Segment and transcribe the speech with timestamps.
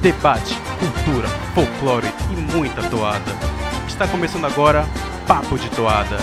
[0.00, 3.32] debate, cultura, folclore e muita toada.
[3.86, 4.86] Está começando agora
[5.26, 6.16] Papo de Toada.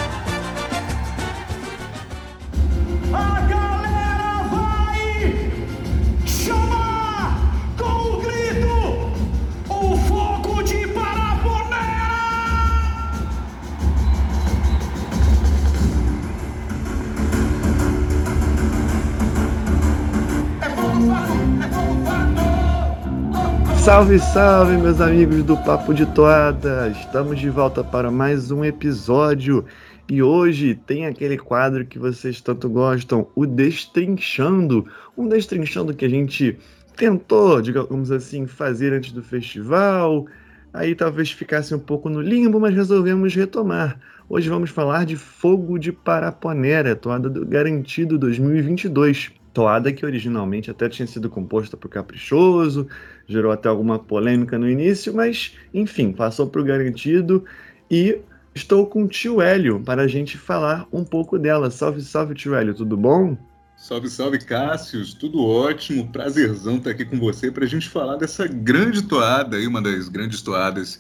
[23.88, 26.90] Salve, salve, meus amigos do Papo de Toada!
[26.90, 29.64] Estamos de volta para mais um episódio
[30.10, 34.86] e hoje tem aquele quadro que vocês tanto gostam, o Destrinchando.
[35.18, 36.60] Um Destrinchando que a gente
[36.98, 40.26] tentou, digamos assim, fazer antes do festival.
[40.74, 43.98] Aí talvez ficasse um pouco no limbo, mas resolvemos retomar.
[44.28, 49.37] Hoje vamos falar de Fogo de Paraponera, toada do Garantido 2022.
[49.58, 52.88] Toada que originalmente até tinha sido composta por Caprichoso,
[53.28, 57.44] gerou até alguma polêmica no início, mas enfim, passou para o Garantido
[57.90, 58.20] e
[58.54, 61.72] estou com o tio Hélio para a gente falar um pouco dela.
[61.72, 63.36] Salve, salve, tio Hélio, tudo bom?
[63.76, 65.16] Salve, salve, Cássius.
[65.16, 66.08] Tudo ótimo.
[66.12, 70.08] Prazerzão estar aqui com você para a gente falar dessa grande toada aí, uma das
[70.08, 71.00] grandes toadas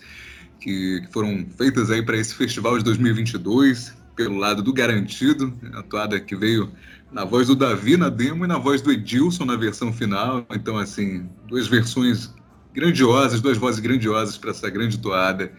[0.59, 5.83] que, que foram feitas aí para esse festival de 2022, pelo lado do Garantido, a
[5.83, 6.69] toada que veio
[7.11, 10.45] na voz do Davi na demo e na voz do Edilson na versão final.
[10.51, 12.33] Então, assim, duas versões
[12.73, 15.51] grandiosas, duas vozes grandiosas para essa grande toada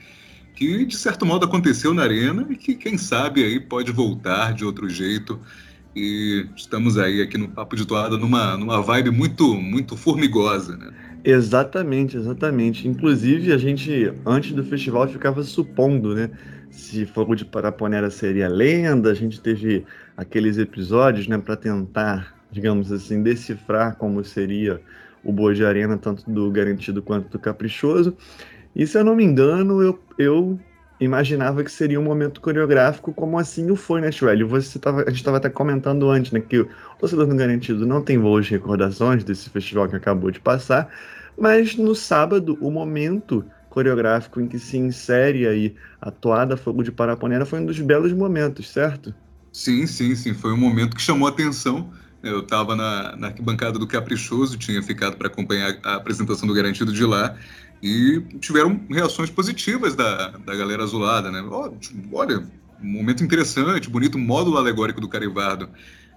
[0.58, 4.64] que de certo modo aconteceu na arena e que quem sabe aí pode voltar de
[4.64, 5.38] outro jeito.
[5.94, 10.90] E estamos aí aqui no Papo de Toada numa, numa vibe muito muito formigosa, né?
[11.24, 12.88] Exatamente, exatamente.
[12.88, 16.30] Inclusive, a gente, antes do festival, ficava supondo, né?
[16.70, 19.84] Se Fogo de Paraponera seria lenda, a gente teve
[20.16, 24.80] aqueles episódios, né, para tentar, digamos assim, decifrar como seria
[25.24, 28.16] o Boa de Arena, tanto do Garantido quanto do Caprichoso.
[28.74, 30.58] E se eu não me engano, eu, eu
[31.00, 34.48] imaginava que seria um momento coreográfico, como assim o foi, né, Chuelio?
[34.48, 36.68] Você tava, a gente estava até comentando antes, né, que o
[36.98, 40.88] torcedor do Garantido não tem boas recordações desse festival que acabou de passar,
[41.36, 46.92] mas no sábado, o momento coreográfico em que se insere aí a toada Fogo de
[46.92, 49.14] Paraponera foi um dos belos momentos, certo?
[49.52, 50.34] Sim, sim, sim.
[50.34, 51.92] Foi um momento que chamou atenção.
[52.22, 56.92] Eu estava na, na arquibancada do Caprichoso, tinha ficado para acompanhar a apresentação do Garantido
[56.92, 57.36] de lá,
[57.82, 61.40] e tiveram reações positivas da, da galera azulada, né?
[61.48, 61.72] Ó,
[62.12, 62.38] Olha,
[62.80, 65.70] um momento interessante, bonito, módulo alegórico do Carivardo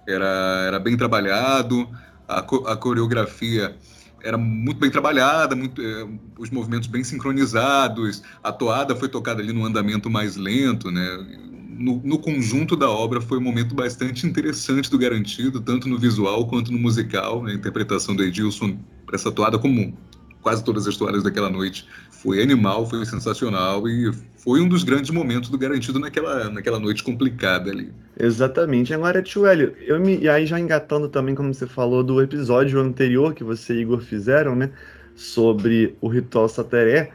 [0.06, 1.88] era, era bem trabalhado,
[2.28, 3.76] a, a coreografia
[4.22, 6.06] era muito bem trabalhada, muito, eh,
[6.38, 11.48] os movimentos bem sincronizados, a toada foi tocada ali no andamento mais lento, né?
[11.78, 16.46] No, no conjunto da obra foi um momento bastante interessante do Garantido, tanto no visual
[16.46, 17.52] quanto no musical, né?
[17.52, 19.96] a interpretação do Edilson para essa toada, como
[20.42, 25.10] quase todas as toadas daquela noite, foi animal, foi sensacional e foi um dos grandes
[25.10, 27.90] momentos do Garantido naquela, naquela noite complicada ali.
[28.18, 28.92] Exatamente.
[28.92, 30.18] Agora, tio Hélio, eu me...
[30.18, 34.00] e aí já engatando também, como você falou, do episódio anterior que você e Igor
[34.00, 34.70] fizeram, né?
[35.14, 37.12] Sobre o ritual Sateré,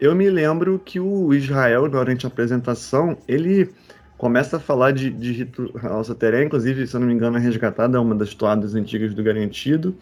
[0.00, 3.70] eu me lembro que o Israel, durante a apresentação, ele
[4.16, 7.98] começa a falar de, de ritual Sateré, inclusive, se eu não me engano, é resgatada
[7.98, 9.94] é uma das toadas antigas do Garantido,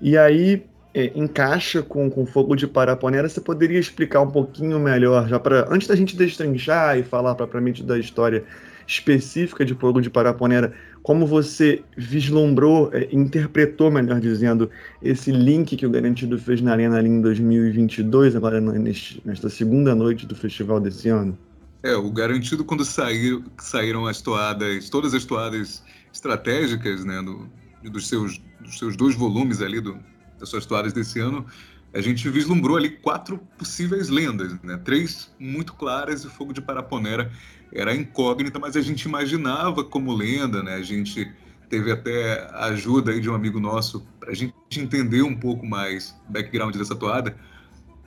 [0.00, 0.64] e aí
[0.94, 3.28] é, encaixa com, com Fogo de Paraponera.
[3.28, 7.82] Você poderia explicar um pouquinho melhor, já para antes da gente destrinchar e falar propriamente
[7.82, 8.44] da história
[8.86, 14.68] específica de Fogo de Paraponera, como você vislumbrou, é, interpretou, melhor dizendo,
[15.00, 19.94] esse link que o Garantido fez na Arena ali em 2022, agora neste, nesta segunda
[19.94, 21.38] noite do festival desse ano?
[21.82, 27.48] É, o garantido quando sair, saíram as toadas, todas as toadas estratégicas, né, do,
[27.90, 29.96] dos, seus, dos seus dois volumes ali, do,
[30.40, 31.46] das suas toadas desse ano,
[31.92, 34.76] a gente vislumbrou ali quatro possíveis lendas, né?
[34.78, 37.30] Três muito claras e Fogo de Paraponera
[37.72, 40.74] era incógnita, mas a gente imaginava como lenda, né?
[40.74, 41.30] A gente
[41.68, 45.66] teve até a ajuda aí de um amigo nosso para a gente entender um pouco
[45.66, 47.36] mais o background dessa toada,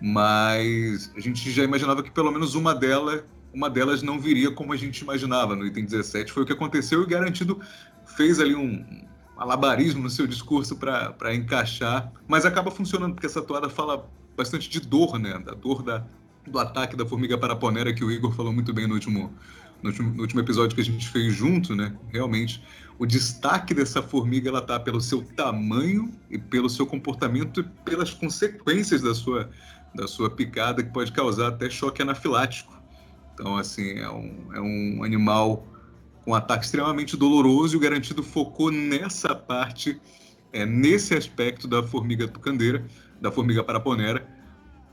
[0.01, 4.74] mas a gente já imaginava que pelo menos uma delas uma delas não viria como
[4.74, 6.31] a gente imaginava no item 17.
[6.31, 7.62] Foi o que aconteceu e o Garantido
[8.18, 8.83] fez ali um
[9.35, 14.80] malabarismo no seu discurso para encaixar, mas acaba funcionando, porque essa toada fala bastante de
[14.80, 15.39] dor, né?
[15.39, 16.06] Da dor da,
[16.47, 19.33] do ataque da formiga paraponera, que o Igor falou muito bem no último,
[19.81, 21.95] no último, no último episódio que a gente fez junto, né?
[22.09, 22.63] Realmente,
[23.00, 28.12] o destaque dessa formiga ela tá pelo seu tamanho e pelo seu comportamento e pelas
[28.12, 29.50] consequências da sua,
[29.95, 32.74] da sua picada, que pode causar até choque anafilático.
[33.33, 35.68] Então, assim, é um, é um animal
[36.25, 39.99] um ataque extremamente doloroso e o Garantido focou nessa parte,
[40.51, 42.85] é, nesse aspecto da formiga tucandeira,
[43.19, 44.25] da formiga paraponera,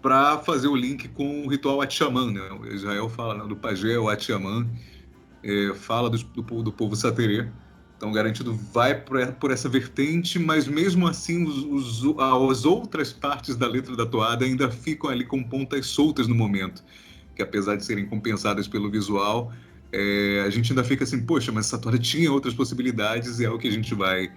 [0.02, 2.40] para fazer o link com o ritual Atiamã, né?
[2.52, 7.46] O Israel fala né, do pajé, o é, fala do, do, do povo saterê.
[7.96, 13.56] Então, garantido vai por, por essa vertente, mas mesmo assim, os, os, as outras partes
[13.56, 16.82] da letra da toada ainda ficam ali com pontas soltas no momento,
[17.36, 19.52] que apesar de serem compensadas pelo visual,
[19.92, 23.50] é, a gente ainda fica assim, poxa, mas essa toada tinha outras possibilidades e é
[23.50, 24.30] o que a gente vai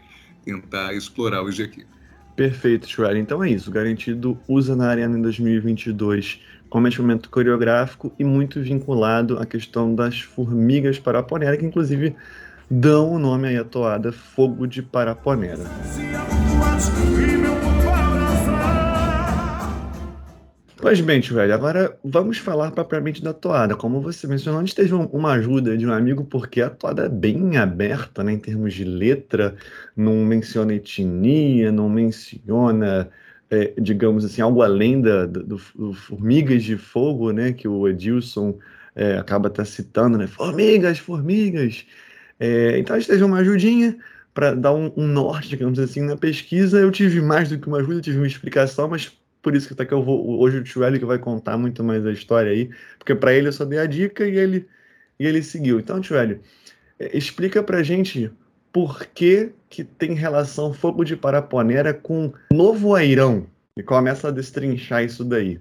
[0.44, 1.86] tentar explorar hoje aqui.
[2.36, 3.16] Perfeito, Schwer.
[3.16, 3.70] Então é isso.
[3.70, 10.22] Garantido usa na Arena em 2022 como instrumento coreográfico e muito vinculado à questão das
[10.22, 12.16] formigas paraponera, que inclusive
[12.70, 15.64] dão o nome aí à toada Fogo de Paraponera.
[20.84, 23.74] Pois bem, velho, agora vamos falar propriamente da toada.
[23.74, 27.10] Como você mencionou, a gente teve uma ajuda de um amigo, porque a toada é
[27.10, 29.56] bem aberta né, em termos de letra,
[29.96, 33.10] não menciona etnia, não menciona,
[33.50, 38.60] é, digamos assim, algo além da, do, do, Formigas de Fogo, né, que o Edilson
[38.94, 40.28] é, acaba até citando, né?
[40.28, 41.86] Formigas, formigas.
[42.38, 43.98] É, então a gente teve uma ajudinha
[44.34, 46.78] para dar um, um, norte, digamos assim, na pesquisa.
[46.78, 49.86] Eu tive mais do que uma ajuda, tive uma explicação, mas por isso que até
[49.86, 53.14] que eu vou hoje o Tio que vai contar muito mais a história aí, porque
[53.14, 54.66] para ele eu só dei a dica e ele
[55.20, 55.80] e ele seguiu.
[55.80, 56.40] Então, Tio é,
[57.16, 58.32] explica pra gente
[58.72, 63.46] por que que tem relação fogo de Paraponera com Novo Airão
[63.78, 65.60] e começa a destrinchar isso daí.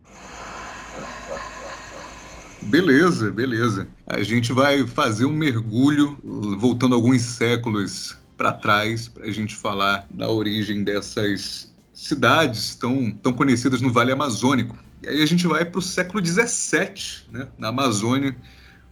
[2.62, 3.88] Beleza, beleza.
[4.06, 6.16] A gente vai fazer um mergulho,
[6.58, 13.32] voltando alguns séculos para trás, para a gente falar da origem dessas cidades tão, tão
[13.32, 14.76] conhecidas no Vale Amazônico.
[15.02, 18.36] E aí a gente vai para o século XVII, né, na Amazônia,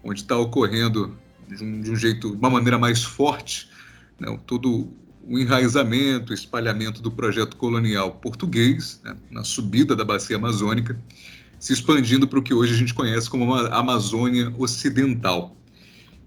[0.02, 1.16] onde está ocorrendo
[1.48, 3.70] de um, de um, jeito, de uma maneira mais forte,
[4.18, 4.92] né, todo
[5.22, 10.98] o enraizamento, o espalhamento do projeto colonial português, né, na subida da bacia amazônica
[11.60, 15.54] se expandindo para o que hoje a gente conhece como Amazônia Ocidental.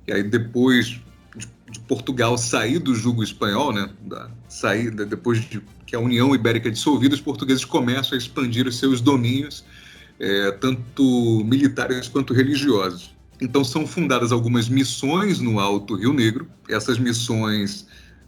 [0.08, 1.02] E aí depois
[1.74, 6.70] de, Portugal sair do jugo espanhol, né, da saída depois de que a União Ibérica
[6.70, 9.64] é dissolvida, os portugueses começam a expandir os seus domínios,
[10.20, 13.14] é, tanto militares quanto religiosos.
[13.42, 16.48] Então são fundadas algumas missões no Alto Rio Negro.
[16.70, 17.86] Essas missões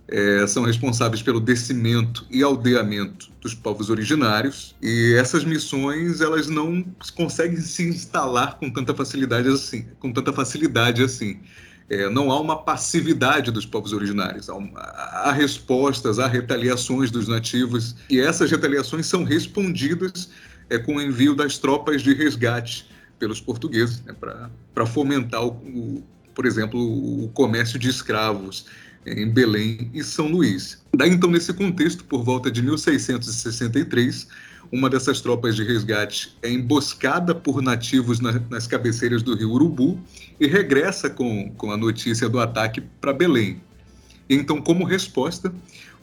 [0.08, 6.86] é, são responsáveis pelo descimento e aldeamento dos povos originários e essas missões elas não
[7.16, 11.40] conseguem se instalar com tanta facilidade assim com tanta facilidade assim
[11.90, 17.28] é, não há uma passividade dos povos originários há, uma, há, respostas há retaliações dos
[17.28, 20.30] nativos e essas retaliações são respondidas
[20.70, 22.90] é, com o envio das tropas de resgate
[23.20, 24.16] pelos portugueses né,
[24.74, 26.04] para fomentar o, o,
[26.34, 28.66] por exemplo o comércio de escravos
[29.06, 30.84] em Belém e São Luís.
[30.96, 34.28] Daí então, nesse contexto, por volta de 1663,
[34.72, 40.00] uma dessas tropas de resgate é emboscada por nativos na, nas cabeceiras do rio Urubu
[40.40, 43.62] e regressa com, com a notícia do ataque para Belém.
[44.30, 45.54] Então, como resposta,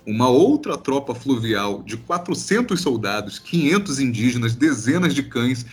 [0.07, 5.67] uma outra tropa fluvial de 400 soldados, 500 indígenas, dezenas de cães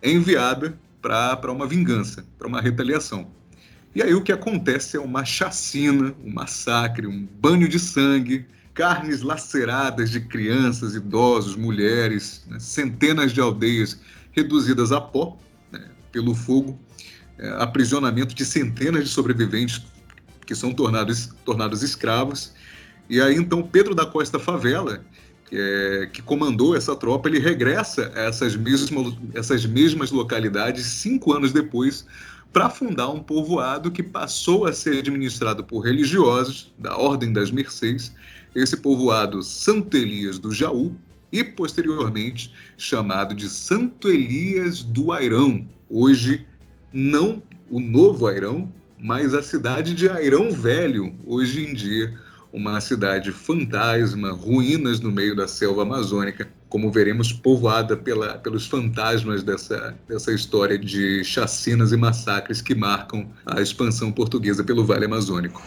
[0.00, 3.26] é enviada para uma vingança, para uma retaliação.
[3.94, 8.44] E aí o que acontece é uma chacina, um massacre, um banho de sangue,
[8.74, 12.58] carnes laceradas de crianças, idosos, mulheres, né?
[12.58, 14.00] centenas de aldeias
[14.32, 15.38] reduzidas a pó
[15.70, 15.80] né?
[16.10, 16.78] pelo fogo,
[17.38, 19.80] é, aprisionamento de centenas de sobreviventes
[20.44, 22.52] que são tornados, tornados escravos.
[23.08, 25.04] E aí então Pedro da Costa Favela,
[25.48, 31.32] que, é, que comandou essa tropa, ele regressa a essas mesmas, essas mesmas localidades cinco
[31.32, 32.04] anos depois
[32.52, 38.12] para fundar um povoado que passou a ser administrado por religiosos da Ordem das Mercês,
[38.54, 40.96] esse povoado Santo Elias do Jaú,
[41.34, 45.66] e posteriormente chamado de Santo Elias do Airão.
[45.90, 46.46] Hoje,
[46.92, 52.14] não o novo Airão, mas a cidade de Airão Velho, hoje em dia
[52.52, 59.42] uma cidade fantasma, ruínas no meio da selva amazônica, como veremos, povoada pela, pelos fantasmas
[59.42, 65.60] dessa, dessa história de chacinas e massacres que marcam a expansão portuguesa pelo Vale Amazônico.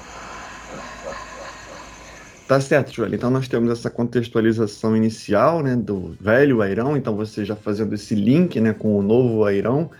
[2.47, 3.13] Tá certo, Joel.
[3.13, 8.15] Então nós temos essa contextualização inicial, né, do velho Airão, então você já fazendo esse
[8.15, 9.91] link, né, com o novo Airão,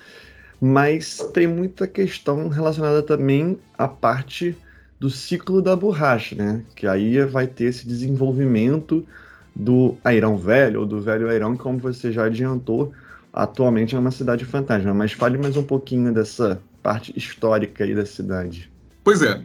[0.61, 4.55] mas tem muita questão relacionada também à parte
[4.97, 6.63] do ciclo da borracha, né?
[6.75, 9.05] Que aí vai ter esse desenvolvimento
[9.55, 12.93] do Airão Velho, ou do Velho Airão, como você já adiantou,
[13.31, 14.93] atualmente é uma cidade fantasma.
[14.93, 18.71] Mas fale mais um pouquinho dessa parte histórica aí da cidade.
[19.03, 19.39] Pois é,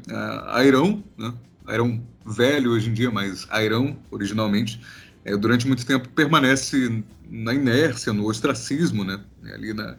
[0.54, 1.34] Airão, né?
[1.66, 4.80] Airão Velho hoje em dia, mas Airão originalmente,
[5.24, 9.20] é, durante muito tempo permanece na inércia, no ostracismo, né?
[9.52, 9.96] ali na,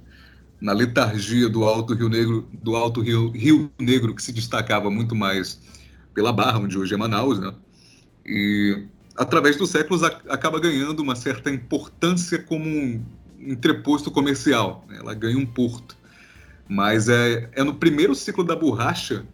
[0.62, 5.16] na letargia do Alto Rio Negro, do Alto Rio, Rio Negro, que se destacava muito
[5.16, 5.60] mais
[6.14, 7.54] pela Barra, onde hoje é Manaus, né?
[8.26, 8.86] E
[9.18, 13.04] através dos séculos acaba ganhando uma certa importância como um
[13.40, 14.86] entreposto comercial.
[14.88, 14.98] Né?
[15.00, 15.98] Ela ganha um porto.
[16.68, 19.26] Mas é, é no primeiro ciclo da borracha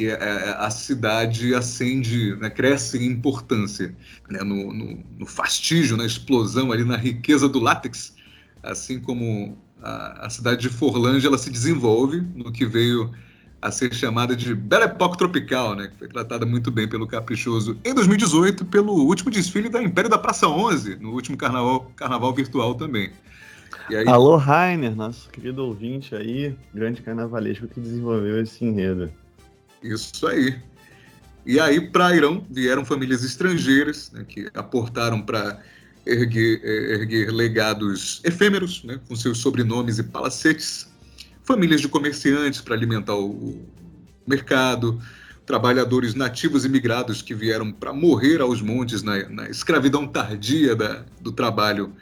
[0.00, 3.94] que é, é, a cidade ascende, né, cresce em importância,
[4.30, 8.14] né, no, no, no, fastígio, na explosão ali, na riqueza do látex,
[8.62, 13.10] assim como a, a, cidade de Forlândia ela se desenvolve no que veio
[13.60, 17.78] a ser chamada de Belle Époque Tropical, né, que foi tratada muito bem pelo Caprichoso
[17.84, 22.74] em 2018 pelo último desfile da Império da Praça 11, no último carnaval, carnaval virtual
[22.74, 23.10] também.
[23.90, 24.08] Aí...
[24.08, 29.12] Alô, Rainer, nosso querido ouvinte aí, grande carnavalesco que desenvolveu esse enredo.
[29.82, 30.60] Isso aí.
[31.44, 35.60] E aí, para Irão, vieram famílias estrangeiras né, que aportaram para
[36.06, 40.88] erguer, eh, erguer, legados efêmeros, né, com seus sobrenomes e palacetes,
[41.42, 43.60] famílias de comerciantes para alimentar o
[44.26, 45.00] mercado,
[45.46, 51.32] trabalhadores nativos imigrados que vieram para morrer aos montes na, na escravidão tardia da, do
[51.32, 51.92] trabalho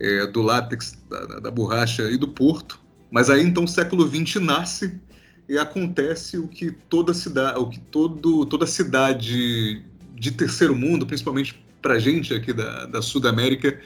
[0.00, 2.80] é, do látex, da, da borracha e do porto.
[3.10, 5.00] Mas aí então o século XX nasce
[5.48, 9.82] e acontece o que toda cidade, o que todo, toda cidade
[10.14, 13.78] de terceiro mundo, principalmente para gente aqui da, da Sudamérica,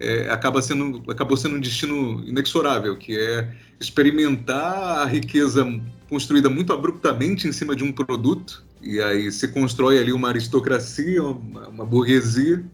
[0.00, 5.64] é, acaba sendo, acabou sendo um destino inexorável, que é experimentar a riqueza
[6.08, 11.22] construída muito abruptamente em cima de um produto, e aí se constrói ali uma aristocracia,
[11.22, 12.64] uma, uma burguesia,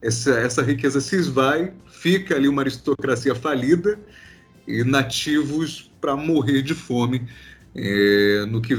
[0.00, 3.98] essa, essa riqueza se esvai, fica ali uma aristocracia falida
[4.66, 7.26] e nativos para morrer de fome
[7.76, 8.74] é, no que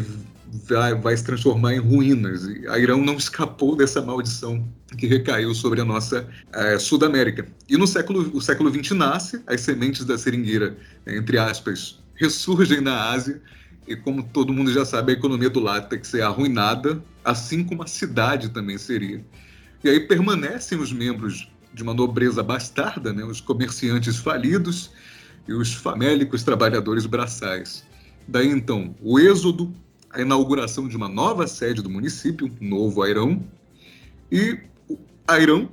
[0.68, 2.48] vai, vai, se transformar em ruínas.
[2.70, 7.48] A Irão não escapou dessa maldição que recaiu sobre a nossa é, Sudamérica.
[7.70, 10.75] E no século, o século XX nasce, as sementes da seringueira,
[11.06, 13.42] entre aspas, ressurgem na Ásia,
[13.88, 17.88] e como todo mundo já sabe, a economia do látex é arruinada, assim como a
[17.88, 19.24] cidade também seria.
[19.84, 24.92] E aí permanecem os membros de uma nobreza bastarda, né, os comerciantes falidos
[25.48, 27.87] e os famélicos trabalhadores braçais.
[28.28, 29.74] Daí então, o êxodo,
[30.10, 33.44] a inauguração de uma nova sede do município, Novo Airão,
[34.32, 34.60] e
[35.28, 35.70] Airão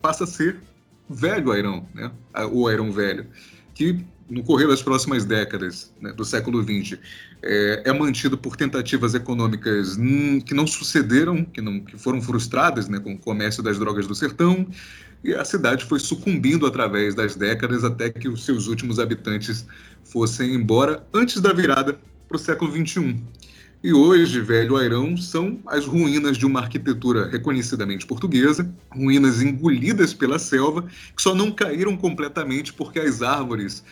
[0.00, 0.58] passa a ser
[1.08, 2.10] Velho Airão, né?
[2.52, 3.26] o Airão Velho,
[3.74, 6.98] que no correr das próximas décadas né, do século XX
[7.42, 9.96] é, é, mantido por tentativas econômicas
[10.46, 14.14] que não sucederam, que, não, que foram frustradas né, com o comércio das drogas do
[14.14, 14.66] sertão,
[15.22, 19.66] e a cidade foi sucumbindo através das décadas até que os seus últimos habitantes
[20.10, 21.98] fossem embora antes da virada
[22.28, 23.16] para o século XXI.
[23.82, 30.38] E hoje, Velho Airão são as ruínas de uma arquitetura reconhecidamente portuguesa, ruínas engolidas pela
[30.38, 30.82] selva,
[31.16, 33.82] que só não caíram completamente porque as árvores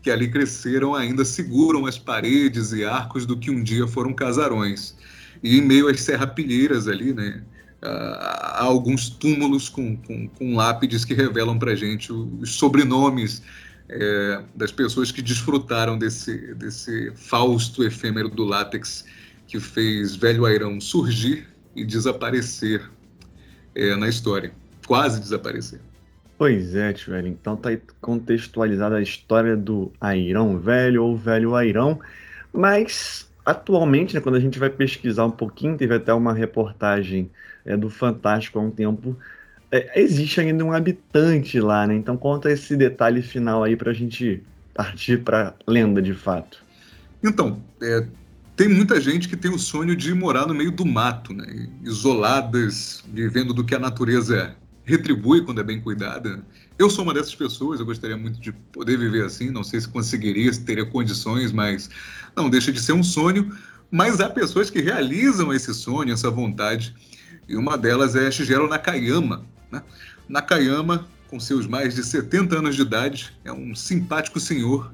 [0.00, 4.94] que ali cresceram ainda seguram as paredes e arcos do que um dia foram casarões.
[5.42, 7.42] E em meio às serrapilheiras ali, né,
[7.82, 13.42] há alguns túmulos com, com, com lápides que revelam para gente os sobrenomes
[13.88, 19.04] é, das pessoas que desfrutaram desse, desse fausto efêmero do látex
[19.46, 22.82] que fez Velho Airão surgir e desaparecer
[23.74, 24.52] é, na história,
[24.86, 25.80] quase desaparecer.
[26.36, 27.28] Pois é, velho.
[27.28, 32.00] Então tá contextualizada a história do Airão Velho ou Velho Airão,
[32.52, 37.30] mas atualmente, né, quando a gente vai pesquisar um pouquinho, teve até uma reportagem
[37.64, 39.16] é, do Fantástico há um tempo,
[39.74, 41.96] é, existe ainda um habitante lá, né?
[41.96, 44.40] Então conta esse detalhe final aí para a gente
[44.72, 46.62] partir para lenda de fato.
[47.20, 48.06] Então, é,
[48.54, 51.68] tem muita gente que tem o sonho de morar no meio do mato, né?
[51.82, 54.54] isoladas, vivendo do que a natureza
[54.84, 56.40] retribui quando é bem cuidada.
[56.78, 59.88] Eu sou uma dessas pessoas, eu gostaria muito de poder viver assim, não sei se
[59.88, 61.90] conseguiria, se teria condições, mas
[62.36, 63.52] não deixa de ser um sonho.
[63.90, 66.94] Mas há pessoas que realizam esse sonho, essa vontade,
[67.48, 69.52] e uma delas é Shigeru Nakayama.
[69.74, 69.82] Né?
[70.28, 74.92] Nakayama, com seus mais de 70 anos de idade, é um simpático senhor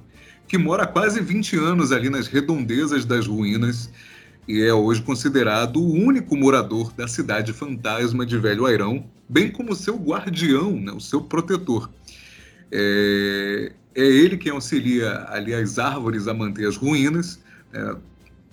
[0.49, 3.91] que mora há quase 20 anos ali nas redondezas das ruínas
[4.49, 9.77] e é hoje considerado o único morador da cidade fantasma de Velho Airão, bem como
[9.77, 11.89] seu guardião, né, o seu protetor.
[12.73, 17.39] É, é ele quem auxilia ali as árvores a manter as ruínas.
[17.73, 17.97] É,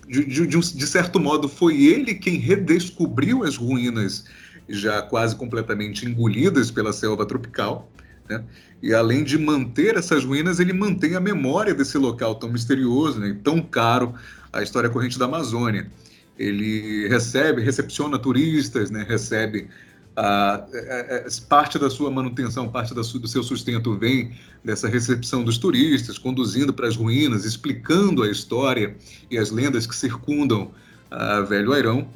[0.08, 4.24] de, de, de, um, de certo modo, foi ele quem redescobriu as ruínas
[4.68, 7.90] já quase completamente engolidas pela selva tropical.
[8.28, 8.44] Né?
[8.82, 13.36] E além de manter essas ruínas, ele mantém a memória desse local tão misterioso, né?
[13.42, 14.14] tão caro
[14.52, 15.90] à história corrente da Amazônia.
[16.38, 19.04] Ele recebe, recepciona turistas, né?
[19.08, 19.68] recebe
[20.14, 24.32] a, a, a, parte da sua manutenção, parte da do seu sustento vem
[24.64, 28.96] dessa recepção dos turistas, conduzindo para as ruínas, explicando a história
[29.30, 30.72] e as lendas que circundam
[31.10, 32.08] a Velho Airão.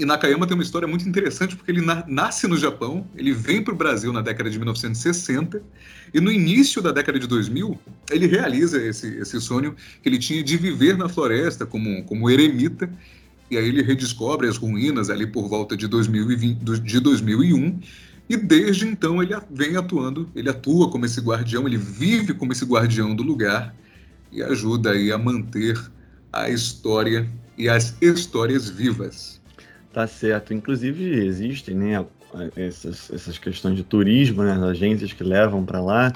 [0.00, 3.62] E Nakayama tem uma história muito interessante porque ele na, nasce no Japão, ele vem
[3.62, 5.62] para o Brasil na década de 1960
[6.14, 7.78] e no início da década de 2000
[8.10, 12.90] ele realiza esse, esse sonho que ele tinha de viver na floresta como, como eremita
[13.50, 17.80] e aí ele redescobre as ruínas ali por volta de, 2020, de 2001,
[18.26, 22.64] e desde então ele vem atuando, ele atua como esse guardião, ele vive como esse
[22.64, 23.74] guardião do lugar
[24.32, 25.76] e ajuda aí a manter
[26.32, 27.28] a história
[27.58, 29.39] e as histórias vivas.
[29.92, 30.54] Tá certo.
[30.54, 32.06] Inclusive existem, né,
[32.56, 36.12] essas, essas questões de turismo, né, as agências que levam para lá.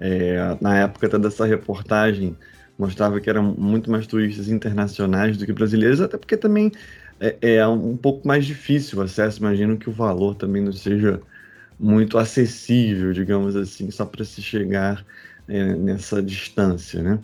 [0.00, 2.36] É, na época toda essa reportagem
[2.78, 6.70] mostrava que eram muito mais turistas internacionais do que brasileiros, até porque também
[7.18, 9.40] é, é um pouco mais difícil o acesso.
[9.40, 11.20] Imagino que o valor também não seja
[11.78, 15.04] muito acessível, digamos assim, só para se chegar
[15.48, 17.18] é, nessa distância, né?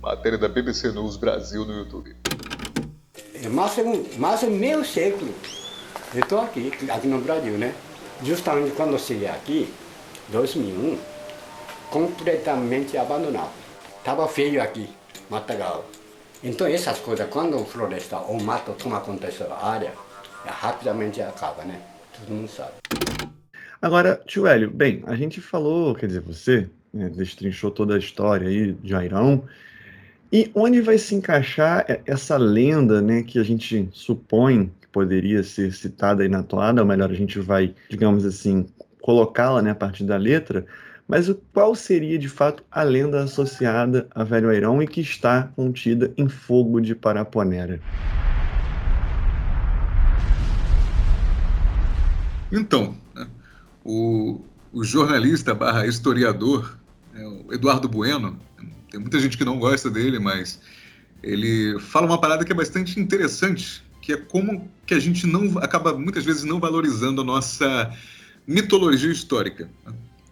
[0.00, 2.14] Matéria da BBC News Brasil no YouTube.
[3.42, 3.74] É mais,
[4.18, 5.32] mais meio século
[6.12, 7.72] eu estou aqui, aqui no Brasil, né?
[8.22, 9.72] Justamente quando eu cheguei aqui,
[10.28, 10.98] 2001,
[11.88, 13.52] completamente abandonado.
[13.98, 14.88] Estava feio aqui,
[15.30, 15.88] matagal.
[16.42, 19.92] Então essas coisas, quando floresta ou mato toma conta dessa área,
[20.44, 21.80] rapidamente acaba, né?
[22.18, 22.72] Todo mundo sabe.
[23.80, 28.48] Agora, tio Hélio, bem, a gente falou, quer dizer, você né, destrinchou toda a história
[28.48, 29.44] aí de Airão,
[30.32, 35.72] e onde vai se encaixar essa lenda, né, que a gente supõe que poderia ser
[35.72, 38.66] citada aí na toada, ou melhor, a gente vai, digamos assim,
[39.00, 40.64] colocá-la, né, a partir da letra,
[41.08, 46.12] mas qual seria de fato a lenda associada a Velho Airão e que está contida
[46.16, 47.80] em Fogo de Paraponera?
[52.52, 53.26] Então, né,
[53.84, 54.40] o,
[54.72, 56.78] o, jornalista barra historiador
[57.12, 58.38] né, Eduardo Bueno,
[58.90, 60.60] tem muita gente que não gosta dele, mas
[61.22, 65.58] ele fala uma parada que é bastante interessante, que é como que a gente não
[65.58, 67.94] acaba muitas vezes não valorizando a nossa
[68.46, 69.70] mitologia histórica.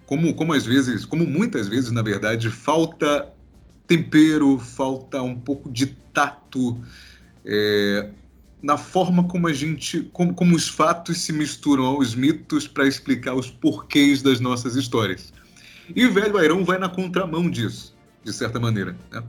[0.07, 3.33] Como, como às vezes, como muitas vezes, na verdade, falta
[3.87, 6.79] tempero, falta um pouco de tato
[7.45, 8.11] é,
[8.63, 13.35] na forma como a gente, como, como os fatos se misturam aos mitos para explicar
[13.35, 15.33] os porquês das nossas histórias.
[15.95, 17.97] E o Velho Airão vai na contramão disso,
[18.29, 19.23] de certa maneira, né?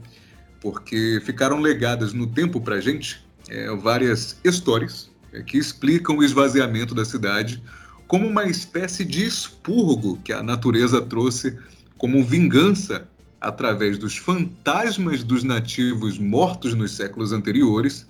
[0.60, 6.22] porque ficaram legadas no tempo para a gente é, várias histórias é, que explicam o
[6.22, 7.62] esvaziamento da cidade,
[8.06, 11.56] como uma espécie de expurgo que a natureza trouxe
[11.96, 13.08] como vingança
[13.40, 18.06] através dos fantasmas dos nativos mortos nos séculos anteriores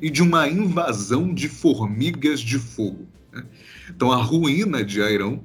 [0.00, 3.08] e de uma invasão de formigas de fogo.
[3.32, 3.44] Né?
[3.90, 5.42] Então, a ruína de Airão,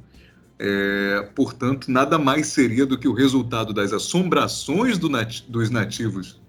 [0.65, 5.09] é, portanto, nada mais seria do que o resultado das assombrações do
[5.49, 6.39] dos nativos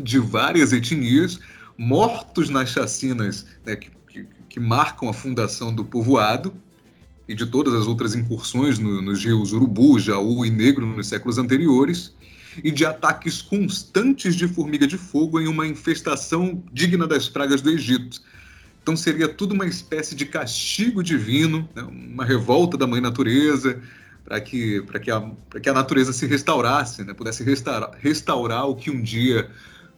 [0.00, 1.40] de várias etnias
[1.76, 6.54] mortos nas chacinas né, que, que, que marcam a fundação do povoado
[7.26, 11.36] e de todas as outras incursões no, nos rios Urubu, Jaú e Negro nos séculos
[11.36, 12.14] anteriores,
[12.62, 17.70] e de ataques constantes de formiga de fogo em uma infestação digna das pragas do
[17.70, 18.20] Egito.
[18.82, 21.82] Então seria tudo uma espécie de castigo divino, né?
[21.82, 23.80] uma revolta da mãe natureza,
[24.24, 25.30] para que, que, a,
[25.62, 27.14] que a natureza se restaurasse, né?
[27.14, 29.48] pudesse restaurar, restaurar o que um dia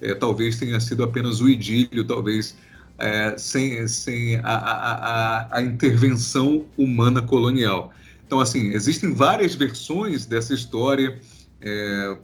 [0.00, 2.56] é, talvez tenha sido apenas o idílio, talvez
[2.98, 7.92] é, sem, sem a, a, a, intervenção humana colonial.
[8.26, 11.18] Então, assim, existem várias versões dessa história,
[11.60, 12.16] é,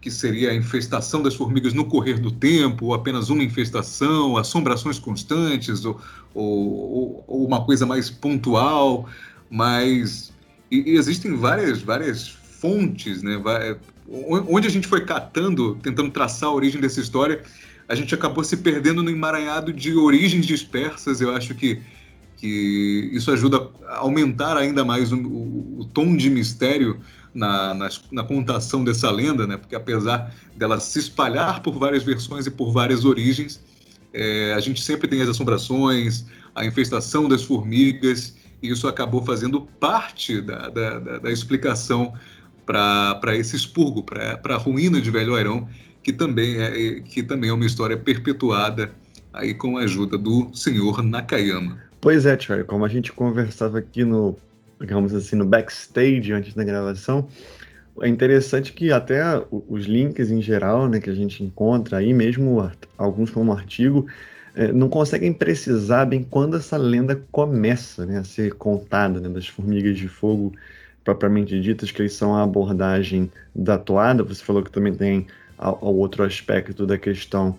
[0.00, 4.98] que seria a infestação das formigas no correr do tempo, ou apenas uma infestação, assombrações
[4.98, 6.00] constantes, ou,
[6.34, 9.08] ou, ou uma coisa mais pontual,
[9.50, 10.32] mas
[10.70, 13.40] e, e existem várias, várias fontes, né,
[14.48, 17.42] onde a gente foi catando, tentando traçar a origem dessa história,
[17.88, 21.20] a gente acabou se perdendo no emaranhado de origens dispersas.
[21.20, 21.80] Eu acho que,
[22.36, 27.00] que isso ajuda a aumentar ainda mais o, o, o tom de mistério
[27.38, 29.56] na, na, na, contação dessa lenda, né?
[29.56, 33.60] porque apesar dela se espalhar por várias versões e por várias origens,
[34.12, 39.60] é, a gente sempre tem as assombrações, a infestação das formigas, e isso acabou fazendo
[39.60, 42.12] parte da, da, da, da explicação
[42.66, 45.68] para esse expurgo, para a ruína de Velho Airão,
[46.02, 48.90] que também é, que também é uma história perpetuada
[49.32, 51.78] aí com a ajuda do senhor Nakayama.
[52.00, 54.36] Pois é, Charlie, como a gente conversava aqui no,
[54.80, 57.28] digamos assim, no backstage antes da gravação,
[58.00, 62.70] é interessante que até os links em geral, né, que a gente encontra aí, mesmo
[62.96, 64.06] alguns como artigo,
[64.54, 69.46] é, não conseguem precisar bem quando essa lenda começa né, a ser contada, né, das
[69.46, 70.52] formigas de fogo
[71.04, 74.22] propriamente ditas, que eles são a abordagem da toada.
[74.22, 75.26] Você falou que também tem
[75.58, 77.56] o outro aspecto da questão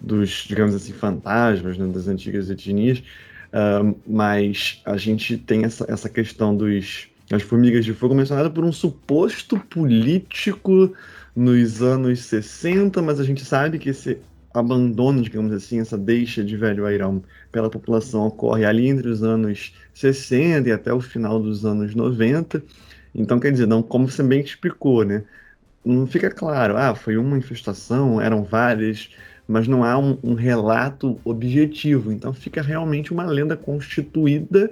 [0.00, 3.02] dos, digamos assim, fantasmas né, das antigas etnias,
[3.52, 8.64] uh, mas a gente tem essa, essa questão dos as formigas de fogo mencionada por
[8.64, 10.94] um suposto político
[11.36, 14.18] nos anos 60, mas a gente sabe que esse
[14.52, 19.74] abandono, digamos assim, essa deixa de Velho Airão pela população ocorre ali entre os anos
[19.94, 22.62] 60 e até o final dos anos 90.
[23.14, 25.24] Então, quer dizer, não, como você bem explicou, né?
[25.84, 29.10] Não fica claro, ah, foi uma infestação, eram várias,
[29.48, 32.12] mas não há um, um relato objetivo.
[32.12, 34.70] Então, fica realmente uma lenda constituída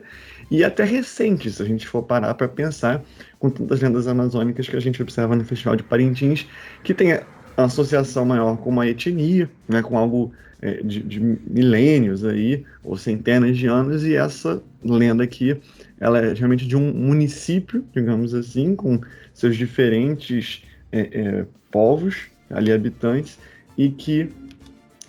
[0.50, 3.02] e até recente, se a gente for parar para pensar,
[3.38, 6.46] com tantas lendas amazônicas que a gente observa no Festival de Parintins,
[6.84, 7.18] que tem
[7.56, 13.56] associação maior com uma etnia, né, com algo é, de, de, milênios aí, ou centenas
[13.56, 15.58] de anos, e essa lenda aqui,
[15.98, 19.00] ela é realmente de um município, digamos assim, com
[19.32, 20.62] seus diferentes
[20.92, 23.38] é, é, povos, ali habitantes,
[23.76, 24.30] e que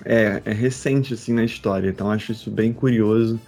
[0.08, 1.90] é, é recente assim na história.
[1.90, 3.40] Então acho isso bem curioso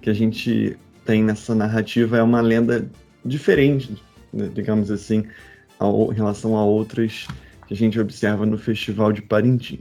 [0.00, 2.88] que a gente tem nessa narrativa é uma lenda
[3.24, 4.00] diferente,
[4.32, 5.26] né, digamos assim,
[5.78, 7.26] ao, em relação a outras
[7.66, 9.80] que a gente observa no Festival de Parintins.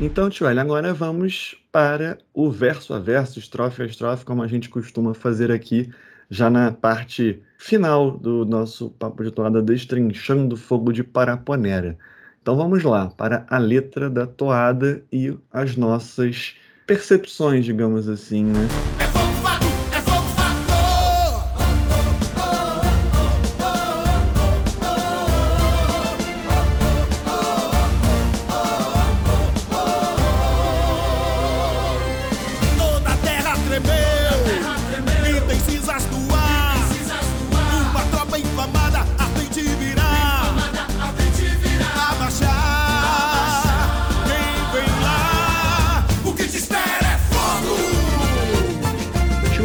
[0.00, 4.68] Então, tio agora vamos para o verso a verso, estrofe a estrofe, como a gente
[4.68, 5.88] costuma fazer aqui,
[6.30, 11.96] já na parte final do nosso Papo de Toada, destrinchando fogo de Paraponera.
[12.42, 16.54] Então vamos lá, para a letra da toada e as nossas
[16.86, 19.13] percepções, digamos assim, né?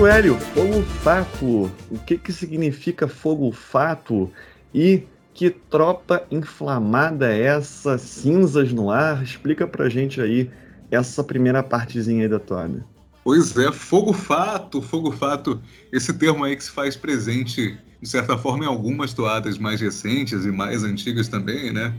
[0.09, 1.71] Hélio, fogo fato.
[1.91, 4.31] O que, que significa fogo fato?
[4.73, 5.03] E
[5.35, 7.95] que tropa inflamada é essa?
[7.99, 9.21] Cinzas no ar?
[9.21, 10.49] Explica pra gente aí
[10.89, 12.83] essa primeira partezinha aí da toada.
[13.23, 18.35] Pois é, fogo fato, fogo fato, esse termo aí que se faz presente, de certa
[18.35, 21.93] forma, em algumas toadas mais recentes e mais antigas também, né?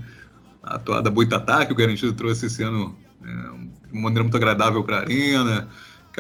[0.65, 2.93] A toada Boitatá, que o Garantido trouxe esse ano
[3.23, 5.69] é, de uma maneira muito agradável para a arena,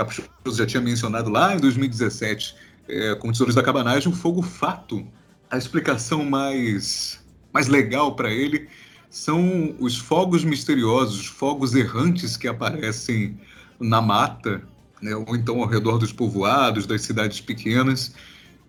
[0.04, 2.54] Caprichoso já tinha mencionado lá em 2017,
[2.88, 5.06] é, com Tesouros da Cabanagem, um fogo fato.
[5.50, 7.20] A explicação mais,
[7.52, 8.68] mais legal para ele
[9.10, 13.38] são os fogos misteriosos, os fogos errantes que aparecem
[13.78, 14.62] na mata,
[15.02, 18.14] né, ou então ao redor dos povoados, das cidades pequenas,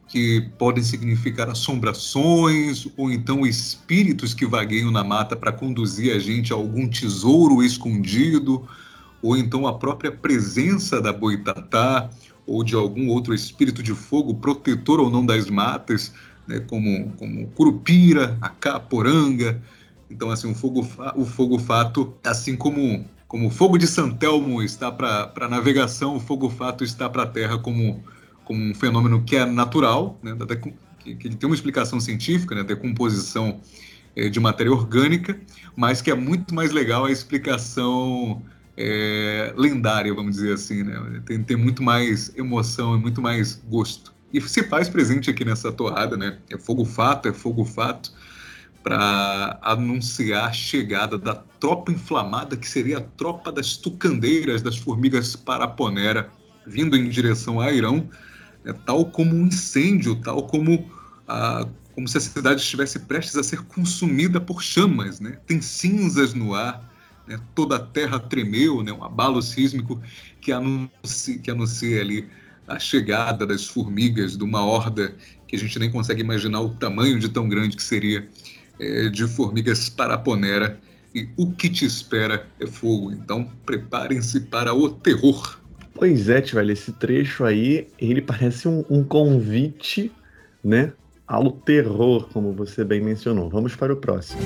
[0.08, 6.52] que podem significar assombrações ou então espíritos que vagueiam na mata para conduzir a gente
[6.52, 8.68] a algum tesouro escondido
[9.22, 12.10] ou então a própria presença da boitatá
[12.46, 16.14] ou de algum outro espírito de fogo, protetor ou não das matas,
[16.48, 19.62] né, como, como curupira, a caporanga.
[20.10, 24.92] Então, assim, o fogo, o fogo fato, assim como, como o fogo de Santelmo está
[24.92, 28.04] para navegação, o fogo fato está para a Terra como,
[28.44, 30.36] como um fenômeno que é natural, né,
[31.00, 33.60] que, que tem uma explicação científica, né, decomposição
[34.16, 35.40] é, de matéria orgânica,
[35.76, 38.42] mas que é muito mais legal a explicação
[38.84, 41.22] é, lendária, vamos dizer assim, né?
[41.24, 44.12] Tem, tem muito mais emoção e muito mais gosto.
[44.34, 46.40] E se faz presente aqui nessa toada, né?
[46.50, 48.12] É fogo fato, é fogo fato,
[48.82, 55.36] para anunciar a chegada da tropa inflamada, que seria a tropa das tucandeiras, das formigas
[55.36, 56.32] paraponera,
[56.66, 58.10] vindo em direção a Irão,
[58.64, 58.74] né?
[58.86, 60.90] tal como um incêndio, tal como
[61.28, 65.38] a, como se a cidade estivesse prestes a ser consumida por chamas, né?
[65.46, 66.91] Tem cinzas no ar,
[67.28, 67.40] né?
[67.56, 68.92] toda a terra tremeu, né?
[68.92, 70.02] um abalo sísmico
[70.40, 72.28] que anuncia, que anuncia ali
[72.68, 75.16] a chegada das formigas, de uma horda
[75.48, 78.28] que a gente nem consegue imaginar o tamanho de tão grande que seria,
[78.80, 80.80] é, de formigas paraponera.
[81.14, 83.12] E o que te espera é fogo.
[83.12, 85.60] Então preparem-se para o terror.
[85.94, 90.12] Pois é, velho, esse trecho aí, ele parece um, um convite,
[90.64, 90.94] né,
[91.28, 93.50] ao terror, como você bem mencionou.
[93.50, 94.42] Vamos para o próximo.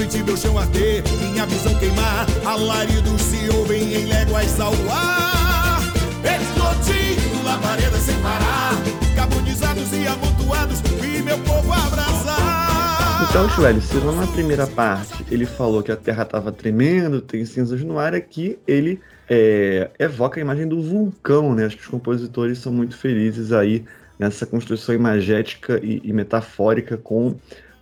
[0.00, 5.82] Meu chão arder, minha visão queimar, alaridos se ouvem em léguas ao ar.
[6.24, 8.72] Explodindo labaredas sem parar,
[9.14, 13.28] carbonizados e amontoados, vi meu povo abraçar.
[13.28, 17.44] Então, Joelho, se lá na primeira parte ele falou que a Terra estava tremendo, tem
[17.44, 21.66] cinzas no ar, aqui ele é, evoca a imagem do vulcão, né?
[21.66, 23.84] Acho que os compositores são muito felizes aí
[24.18, 27.36] nessa construção imagética e, e metafórica com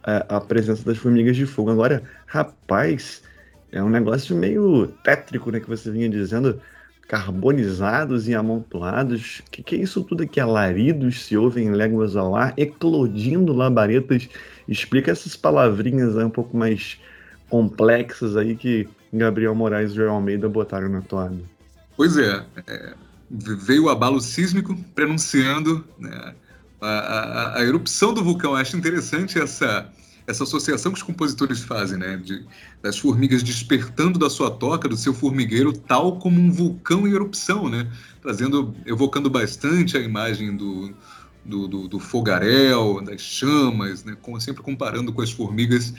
[0.09, 1.71] a, a, presença das formigas de fogo.
[1.71, 3.23] Agora, rapaz,
[3.71, 5.61] é um negócio meio tétrico, né?
[5.61, 6.61] Que você vinha dizendo,
[7.07, 9.41] carbonizados e amontoados.
[9.41, 10.41] O que, que, é isso tudo aqui?
[10.41, 14.29] Alaridos se ouvem léguas ao ar, eclodindo labaredas.
[14.67, 16.99] Explica essas palavrinhas aí um pouco mais
[17.51, 21.39] complexas aí que Gabriel Moraes e Joel Almeida botaram na toada.
[21.97, 22.95] Pois é, é
[23.31, 26.35] veio o abalo sísmico prenunciando né,
[26.81, 28.53] a, a, a, erupção do vulcão.
[28.53, 29.91] Eu acho interessante essa,
[30.27, 32.45] essa associação que os compositores fazem, né, de,
[32.83, 37.69] das formigas despertando da sua toca, do seu formigueiro, tal como um vulcão em erupção,
[37.69, 37.91] né,
[38.23, 40.95] trazendo, evocando bastante a imagem do,
[41.45, 45.95] do, do, do fogaréu, das chamas, né, sempre comparando com as formigas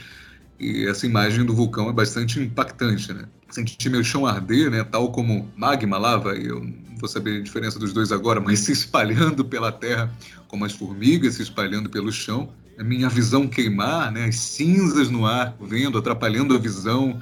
[0.60, 3.24] e essa imagem do vulcão é bastante impactante, né?
[3.48, 4.84] Sentir meu chão arder, né?
[4.84, 8.60] Tal como magma, lava, e eu não vou saber a diferença dos dois agora, mas
[8.66, 10.12] se espalhando pela terra,
[10.46, 12.52] como as formigas se espalhando pelo chão.
[12.78, 14.26] A minha visão queimar, né?
[14.26, 17.18] As cinzas no ar, vendo, atrapalhando a visão.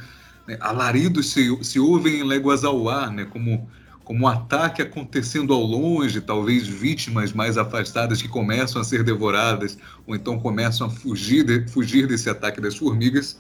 [0.47, 0.57] Né?
[0.61, 3.25] Alaridos se, se ouvem em léguas ao ar, né?
[3.25, 3.69] Como
[4.09, 9.77] como um ataque acontecendo ao longe, talvez vítimas mais afastadas que começam a ser devoradas,
[10.07, 13.39] ou então começam a fugir, de, fugir desse ataque das formigas.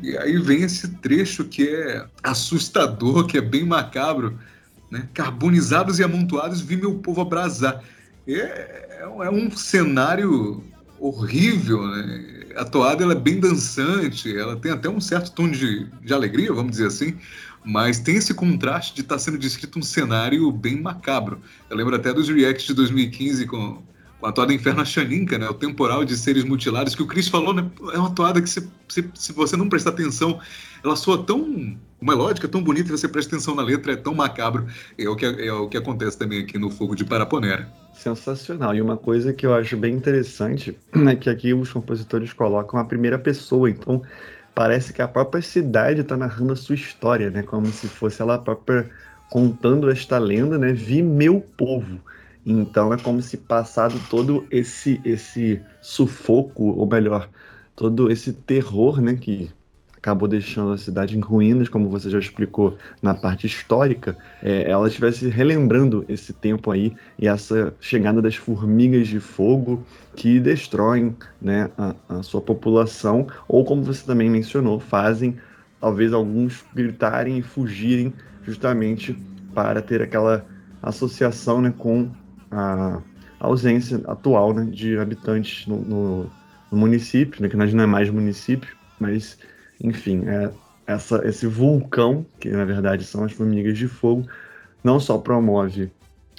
[0.00, 4.38] E aí vem esse trecho que é assustador, que é bem macabro.
[4.88, 5.08] Né?
[5.12, 7.82] Carbonizados e amontoados, vi meu povo abrasar.
[8.28, 10.62] É, é um cenário
[11.00, 12.44] horrível, né?
[12.54, 16.52] A toada ela é bem dançante, ela tem até um certo tom de, de alegria,
[16.52, 17.18] vamos dizer assim,
[17.64, 21.40] mas tem esse contraste de estar tá sendo descrito um cenário bem macabro.
[21.70, 23.82] Eu lembro até dos reacts de 2015 com,
[24.20, 25.48] com a toada Inferno Xaninka, né?
[25.48, 27.70] O temporal de seres mutilados, que o Chris falou, né?
[27.92, 30.38] É uma toada que, se, se, se você não prestar atenção,
[30.84, 34.66] ela soa tão melódica, tão bonita, e você presta atenção na letra, é tão macabro.
[34.98, 37.72] É o que, é o que acontece também aqui no Fogo de Paraponera.
[37.94, 38.74] Sensacional.
[38.74, 40.76] E uma coisa que eu acho bem interessante
[41.08, 43.70] é que aqui os compositores colocam a primeira pessoa.
[43.70, 44.02] Então,
[44.54, 47.42] parece que a própria cidade está narrando a sua história, né?
[47.42, 48.90] Como se fosse ela própria
[49.30, 50.72] contando esta lenda, né?
[50.72, 52.00] Vi meu povo.
[52.46, 57.28] Então é como se passado todo esse esse sufoco, ou melhor,
[57.74, 59.14] todo esse terror, né?
[59.16, 59.50] Que
[60.04, 64.86] acabou deixando a cidade em ruínas, como você já explicou na parte histórica, é, ela
[64.86, 69.82] estivesse relembrando esse tempo aí e essa chegada das formigas de fogo
[70.14, 75.38] que destroem né, a, a sua população, ou como você também mencionou, fazem
[75.80, 78.12] talvez alguns gritarem e fugirem
[78.42, 79.16] justamente
[79.54, 80.44] para ter aquela
[80.82, 82.10] associação né, com
[82.50, 83.00] a
[83.40, 86.30] ausência atual né, de habitantes no, no,
[86.70, 89.38] no município, né, que nós não é mais município, mas
[89.84, 90.50] enfim, é,
[90.86, 94.26] essa, esse vulcão, que na verdade são as formigas de fogo,
[94.82, 95.90] não só promove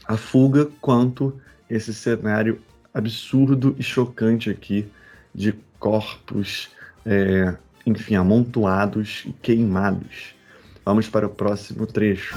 [0.08, 2.60] a fuga, quanto esse cenário
[2.92, 4.88] absurdo e chocante aqui
[5.34, 6.70] de corpos,
[7.06, 7.56] é,
[7.86, 10.34] enfim, amontoados e queimados.
[10.84, 12.36] Vamos para o próximo trecho.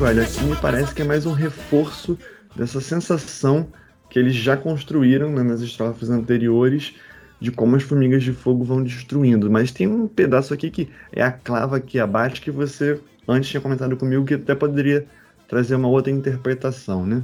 [0.00, 2.18] Velho, aqui me parece que é mais um reforço
[2.56, 3.68] dessa sensação
[4.08, 6.94] que eles já construíram né, nas estrofes anteriores
[7.38, 9.50] de como as formigas de fogo vão destruindo.
[9.50, 13.60] Mas tem um pedaço aqui que é a clava que abate que você antes tinha
[13.60, 15.06] comentado comigo que até poderia
[15.46, 17.22] trazer uma outra interpretação, né?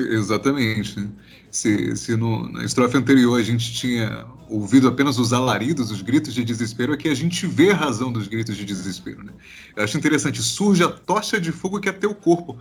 [0.00, 1.08] Exatamente.
[1.50, 6.34] Se, se no, na estrofe anterior a gente tinha ouvido apenas os alaridos, os gritos
[6.34, 9.22] de desespero, aqui a gente vê a razão dos gritos de desespero.
[9.22, 9.32] Né?
[9.76, 12.58] Eu acho interessante, surge a tocha de fogo que é teu corpo.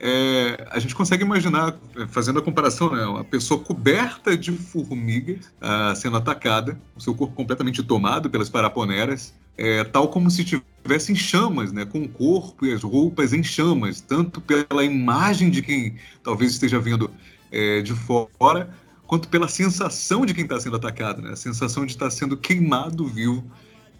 [0.00, 5.46] É, a gente consegue imaginar, é, fazendo a comparação, né, uma pessoa coberta de formigas
[5.60, 10.44] uh, sendo atacada, o seu corpo completamente tomado pelas paraponeras, é, tal como se
[10.88, 15.50] estivesse em chamas, né, com o corpo e as roupas em chamas, tanto pela imagem
[15.50, 17.10] de quem talvez esteja vendo
[17.52, 18.74] é, de fora,
[19.06, 21.32] quanto pela sensação de quem está sendo atacado, né?
[21.32, 23.44] a sensação de estar sendo queimado vivo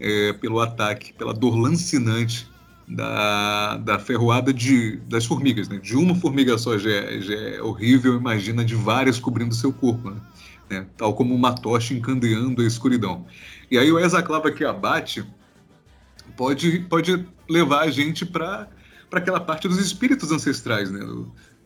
[0.01, 2.49] é, pelo ataque, pela dor lancinante
[2.87, 5.69] da, da ferroada de, das formigas.
[5.69, 5.79] Né?
[5.79, 10.11] De uma formiga só já é, já é horrível, imagina de várias cobrindo seu corpo,
[10.11, 10.21] né?
[10.71, 10.87] né?
[10.97, 13.27] tal como uma tocha encandeando a escuridão.
[13.71, 15.25] E aí o Exaclava que abate
[16.39, 18.69] pode, pode levar a gente para
[19.11, 21.01] aquela parte dos espíritos ancestrais, né?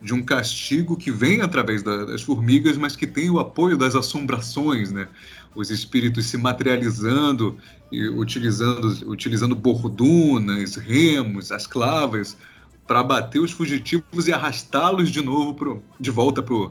[0.00, 3.94] De um castigo que vem através da, das formigas, mas que tem o apoio das
[3.94, 5.06] assombrações, né?
[5.54, 7.58] Os espíritos se materializando
[7.92, 12.38] e utilizando, utilizando bordunas, remos, as clavas,
[12.86, 16.70] para bater os fugitivos e arrastá-los de novo pro, de volta para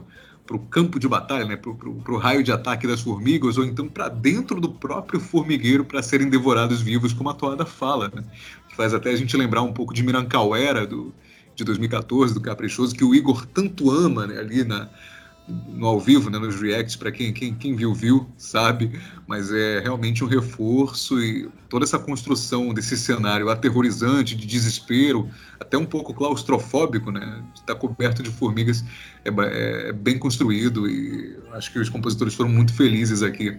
[0.54, 1.56] o campo de batalha, né?
[1.56, 6.02] para o raio de ataque das formigas, ou então para dentro do próprio formigueiro para
[6.02, 8.10] serem devorados vivos, como a toada fala.
[8.14, 8.24] Né?
[8.76, 11.12] Faz até a gente lembrar um pouco de Mirancauera, do,
[11.54, 14.88] de 2014, do Caprichoso, que o Igor tanto ama né, ali na,
[15.48, 19.80] no ao vivo, né, nos reacts, para quem, quem, quem viu, viu, sabe, mas é
[19.80, 25.28] realmente um reforço e toda essa construção desse cenário aterrorizante, de desespero,
[25.58, 28.84] até um pouco claustrofóbico, né, está coberto de formigas,
[29.24, 33.56] é, é, bem construído e acho que os compositores foram muito felizes aqui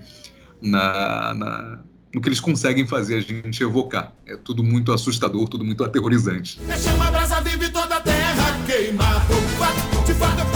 [0.62, 1.80] na, na
[2.13, 4.13] no que eles conseguem fazer a gente evocar.
[4.28, 6.60] É tudo muito assustador, tudo muito aterrorizante.
[6.60, 9.19] Deixa uma brasa vive toda a terra queima,
[9.58, 10.53] fato, de fato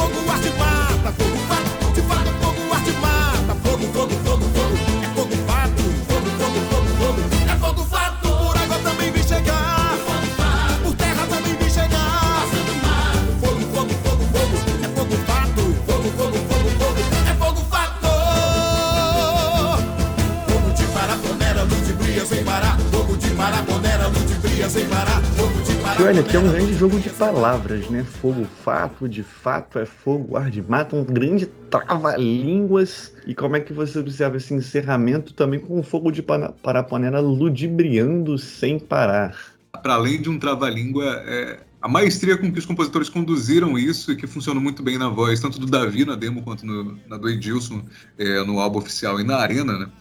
[26.05, 28.03] Olha, que é um grande jogo de palavras, né?
[28.03, 33.13] Fogo, fato, de fato é fogo, ar de mata, um grande trava-línguas.
[33.25, 38.37] E como é que você observa esse encerramento também com o fogo de parapanela ludibriando
[38.37, 39.35] sem parar?
[39.81, 44.15] Para além de um trava-língua, é, a maestria com que os compositores conduziram isso e
[44.15, 47.29] que funcionou muito bem na voz, tanto do Davi na demo quanto no, na do
[47.29, 47.85] Edilson
[48.17, 49.91] é, no álbum oficial e na arena, né?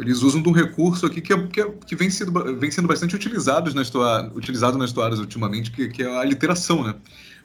[0.00, 2.70] Eles usam de um recurso aqui que, é- que, é- que vem, sendo, ba- vem
[2.70, 6.94] sendo bastante utilizado nas, toa, utilizado nas toadas ultimamente, que, que é a literação, né?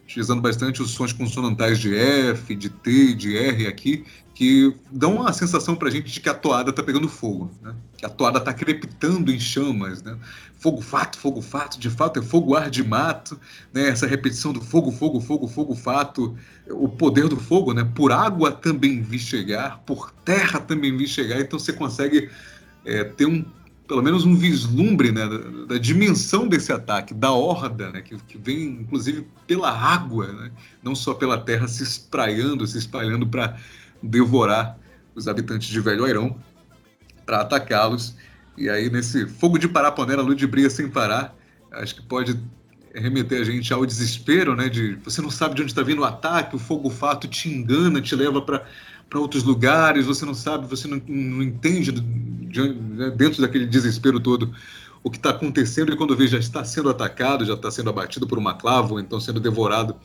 [0.04, 4.04] Utilizando bastante os sons consonantais de F, de T, de R aqui,
[4.42, 7.76] que dão uma sensação pra gente de que a toada tá pegando fogo, né?
[7.96, 10.18] Que a toada tá crepitando em chamas, né?
[10.58, 13.40] Fogo, fato, fogo, fato, de fato é fogo, ar de mato,
[13.72, 13.90] né?
[13.90, 16.36] Essa repetição do fogo, fogo, fogo, fogo, fato,
[16.72, 17.88] o poder do fogo, né?
[17.94, 22.28] Por água também vi chegar, por terra também vi chegar, então você consegue
[22.84, 23.46] é, ter um
[23.88, 28.38] pelo menos um vislumbre né, da, da dimensão desse ataque, da horda, né, que, que
[28.38, 30.52] vem inclusive pela água, né,
[30.82, 33.58] não só pela terra se espraiando, se espalhando para
[34.02, 34.78] devorar
[35.16, 36.36] os habitantes de Velho Airão,
[37.26, 38.16] para atacá-los.
[38.58, 41.36] E aí, nesse fogo de Paraponera, ludibria sem parar,
[41.72, 42.40] acho que pode
[42.94, 44.68] remeter a gente ao desespero, né?
[44.68, 48.02] De você não sabe de onde está vindo o ataque, o fogo fato te engana,
[48.02, 48.66] te leva para
[49.12, 54.22] para outros lugares, você não sabe, você não, não entende de, né, dentro daquele desespero
[54.22, 54.54] todo
[55.04, 58.26] o que está acontecendo e quando vê já está sendo atacado, já está sendo abatido
[58.26, 59.98] por uma clava, ou então sendo devorado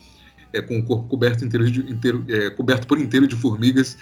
[0.52, 3.96] é, com o corpo coberto, inteiro de, inteiro, é, coberto por inteiro de formigas.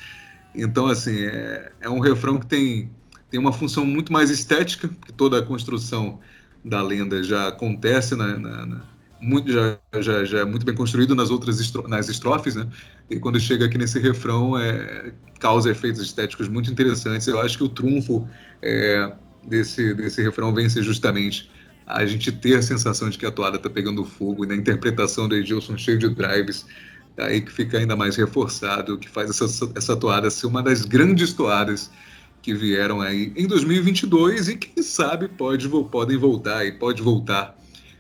[0.55, 2.91] Então, assim, é, é um refrão que tem,
[3.31, 6.21] tem uma função muito mais estética, que toda a construção
[6.65, 11.15] da lenda já acontece na, na, na muito, já, já, já é muito bem construído
[11.15, 12.69] nas outras estro, nas estrofes, né?
[13.09, 17.27] E quando chega aqui nesse refrão, é, causa efeitos estéticos muito interessantes.
[17.27, 18.29] Eu acho que o trunfo
[18.63, 21.51] é, desse, desse refrão vem ser justamente
[21.87, 25.29] a gente ter a sensação de que a toada está pegando fogo e na interpretação
[25.29, 26.67] do Edilson cheio de drives,
[27.19, 31.33] aí que fica ainda mais reforçado, que faz essa, essa toada ser uma das grandes
[31.33, 31.91] toadas
[32.43, 37.57] que vieram aí em 2022 e quem sabe pode, podem voltar e pode voltar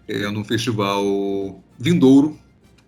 [0.09, 2.39] é, num festival vindouro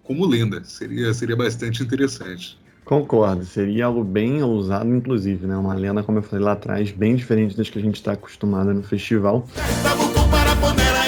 [0.02, 0.62] como lenda.
[0.64, 2.58] Seria, seria bastante interessante.
[2.84, 5.56] Concordo, seria algo bem ousado, inclusive, né?
[5.56, 8.72] Uma lenda, como eu falei lá atrás, bem diferente das que a gente está acostumado
[8.72, 9.44] no festival.
[9.82, 10.05] Paraponera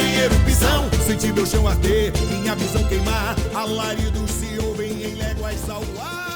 [0.01, 5.83] em erupção Senti meu chão arder, minha visão queimar Alaridos se ouvem em léguas ao
[6.01, 6.29] ar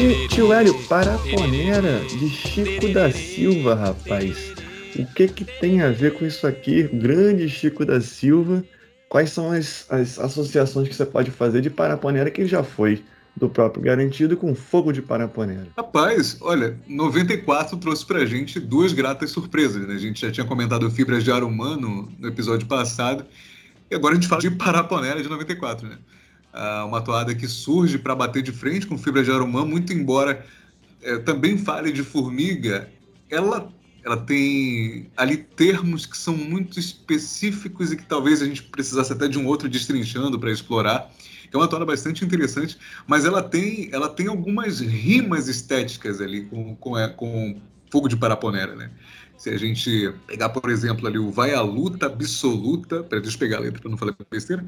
[0.00, 4.54] E tio Hélio, Paraponera, de Chico da Silva, rapaz.
[4.96, 6.84] O que que tem a ver com isso aqui?
[6.84, 8.62] Grande Chico da Silva.
[9.08, 13.02] Quais são as, as associações que você pode fazer de Paraponera que já foi
[13.34, 15.68] do próprio Garantido com Fogo de Paraponera?
[15.76, 19.94] Rapaz, olha, 94 trouxe pra gente duas gratas surpresas, né?
[19.94, 23.24] A gente já tinha comentado Fibras de Ar Humano no episódio passado,
[23.90, 25.98] e agora a gente fala de Paraponera de 94, né?
[26.52, 29.92] Ah, uma toada que surge para bater de frente com Fibras de Ar Humano, muito
[29.92, 30.44] embora
[31.02, 32.90] é, também fale de formiga,
[33.30, 33.72] ela
[34.08, 39.28] ela tem ali termos que são muito específicos e que talvez a gente precisasse até
[39.28, 41.12] de um outro destrinchando para explorar.
[41.52, 46.74] é uma toada bastante interessante, mas ela tem, ela tem algumas rimas estéticas ali com,
[46.76, 47.60] com, com
[47.92, 48.90] Fogo de Paraponera, né?
[49.36, 53.38] Se a gente pegar, por exemplo, ali o vai à luta absoluta, para deixa eu
[53.38, 54.64] pegar a letra para não falar besteira,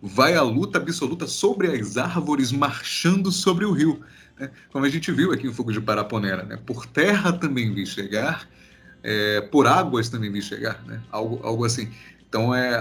[0.00, 4.00] vai à luta absoluta sobre as árvores marchando sobre o rio.
[4.38, 4.50] Né?
[4.72, 6.56] Como a gente viu aqui em Fogo de Paraponera, né?
[6.64, 8.48] por terra também vi chegar,
[9.04, 11.00] é, por águas também vi chegar, né?
[11.12, 11.90] algo, algo assim.
[12.26, 12.74] Então, é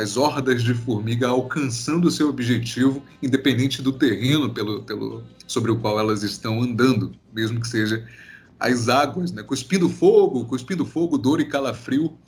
[0.00, 5.78] as hordas de formiga alcançando o seu objetivo, independente do terreno pelo, pelo, sobre o
[5.78, 8.04] qual elas estão andando, mesmo que seja
[8.58, 9.42] as águas, né?
[9.44, 12.18] cuspindo fogo, cuspindo fogo, dor e calafrio,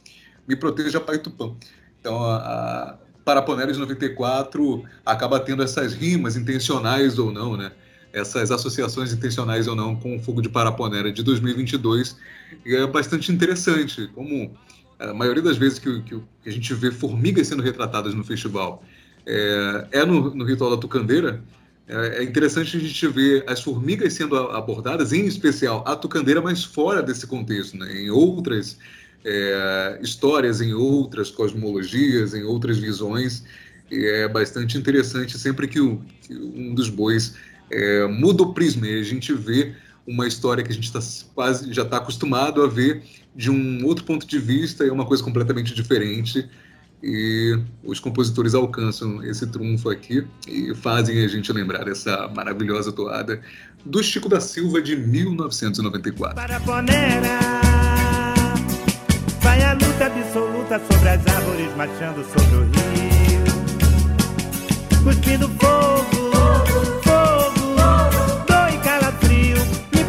[0.47, 1.53] me proteja Pai Tupã.
[1.99, 7.73] Então, a, a Paraponeres 94 acaba tendo essas rimas intencionais ou não, né?
[8.13, 12.17] essas associações intencionais ou não com o Fogo de Paraponera de 2022.
[12.65, 14.53] E é bastante interessante, como
[14.99, 18.83] a maioria das vezes que, que, que a gente vê formigas sendo retratadas no festival
[19.27, 21.43] é, é no, no, ritual da tucandeira,
[21.87, 26.65] é, é interessante a gente ver as formigas sendo abordadas, em especial a tucandeira, mas
[26.65, 27.93] fora desse contexto, né?
[27.93, 28.79] em outras
[29.25, 33.45] é, histórias, em outras cosmologias, em outras visões.
[33.91, 37.35] E é bastante interessante sempre que, o, que um dos bois
[37.71, 39.75] é, muda o prisma e a gente vê
[40.09, 41.01] uma história que a gente tá
[41.35, 43.03] quase já está acostumado a ver
[43.37, 46.49] de um outro ponto de vista e é uma coisa completamente diferente.
[47.01, 53.41] E os compositores alcançam esse trunfo aqui e fazem a gente lembrar dessa maravilhosa toada
[53.85, 56.35] do Chico da Silva de 1994.
[56.35, 57.39] Para Bonera,
[59.41, 63.45] vai a luta absoluta sobre as árvores marchando sobre o rio,
[65.05, 67.08] cuspindo fogo,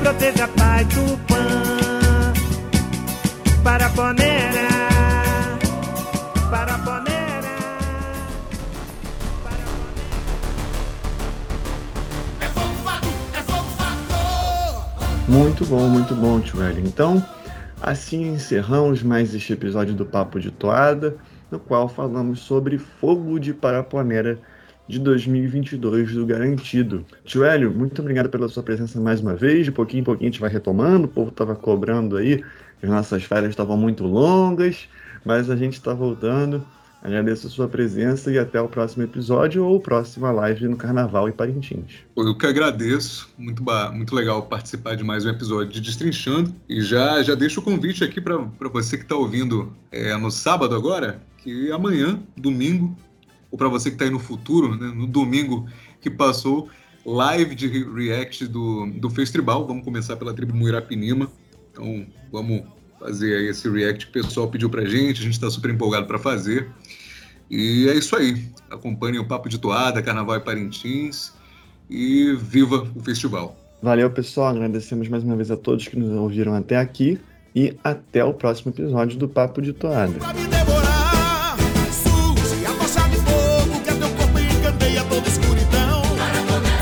[0.09, 2.33] proteja, Pai Tupã
[3.63, 4.67] para Bonera,
[6.49, 7.55] para Bonera,
[9.43, 9.65] para
[12.41, 13.07] É fogo fato,
[13.37, 15.31] é fogo fato.
[15.31, 16.59] Muito bom, muito bom, Tio.
[16.79, 17.23] Então,
[17.79, 21.17] assim encerramos mais este episódio do Papo de Toada,
[21.51, 24.39] no qual falamos sobre Fogo de Paraponera
[24.89, 27.05] de 2022 do Garantido.
[27.23, 29.65] Tio Hélio, muito obrigado pela sua presença mais uma vez.
[29.65, 32.43] De pouquinho em pouquinho a gente vai retomando, o povo estava cobrando aí,
[32.81, 34.89] as nossas férias estavam muito longas,
[35.23, 36.65] mas a gente está voltando.
[37.03, 41.31] Agradeço a sua presença e até o próximo episódio ou próxima live no Carnaval e
[41.31, 41.99] Parintins.
[42.17, 43.63] Eu que agradeço, muito,
[43.93, 46.51] muito legal participar de mais um episódio de Destrinchando.
[46.67, 48.39] E já, já deixo o convite aqui para
[48.73, 52.97] você que está ouvindo é, no sábado agora, que amanhã, domingo,
[53.51, 55.67] ou para você que está aí no futuro, né, no domingo
[56.01, 56.69] que passou,
[57.05, 59.65] live de react do, do Festival.
[59.65, 61.29] Vamos começar pela tribo Muirapinima.
[61.71, 62.63] Então, vamos
[62.99, 66.05] fazer aí esse react que o pessoal pediu pra gente, a gente está super empolgado
[66.05, 66.67] para fazer.
[67.49, 68.45] E é isso aí.
[68.69, 71.33] Acompanhem o Papo de Toada, Carnaval e Parintins
[71.89, 73.57] e viva o festival.
[73.81, 74.49] Valeu, pessoal.
[74.49, 77.19] Agradecemos mais uma vez a todos que nos ouviram até aqui
[77.55, 80.19] e até o próximo episódio do Papo de Toada.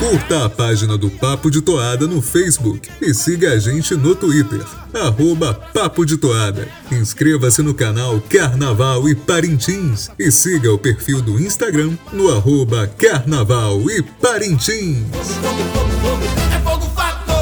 [0.10, 4.64] Curta a página do Papo de Toada no Facebook e siga a gente no Twitter,
[4.94, 6.66] arroba Papo de Toada.
[6.90, 13.82] Inscreva-se no canal Carnaval e Parintins e siga o perfil do Instagram no arroba Carnaval
[13.92, 15.04] e Parintins.
[15.12, 16.24] Fogo, fogo, fogo,
[16.56, 17.36] é fogo fator.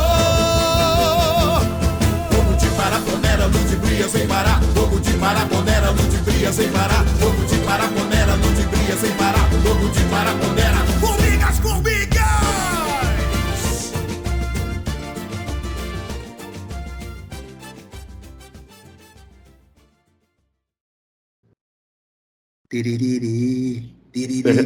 [2.31, 4.59] Fogo de paraponera, luz de brilha sem parar.
[4.73, 7.05] Fogo de paraponera, luz de brilha sem parar.
[7.19, 9.47] Fogo de paraponera, luz de brilha sem parar.
[9.51, 10.74] Fogo de paraponera,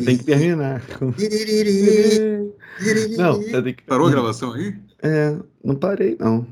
[0.05, 0.83] Tem que terminar.
[3.17, 3.83] Não, eu tenho que...
[3.83, 4.75] Parou a gravação aí?
[5.01, 6.45] É, não parei, não.